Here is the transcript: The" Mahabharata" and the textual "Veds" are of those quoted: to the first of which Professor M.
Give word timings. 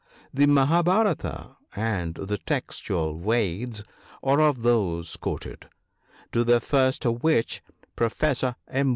The" 0.33 0.47
Mahabharata" 0.47 1.57
and 1.75 2.15
the 2.15 2.39
textual 2.39 3.19
"Veds" 3.19 3.83
are 4.23 4.41
of 4.41 4.63
those 4.63 5.15
quoted: 5.15 5.67
to 6.31 6.43
the 6.43 6.59
first 6.59 7.05
of 7.05 7.21
which 7.21 7.61
Professor 7.95 8.55
M. 8.67 8.89